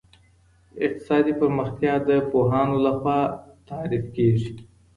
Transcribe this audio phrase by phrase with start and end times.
[0.85, 3.19] اقتصادي پرمختيا د پوهانو لخوا
[3.69, 4.51] تعريف کيږي.